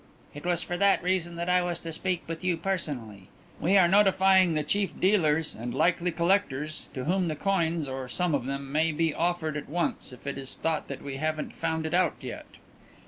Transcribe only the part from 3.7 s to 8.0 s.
are notifying the chief dealers and likely collectors to whom the coins,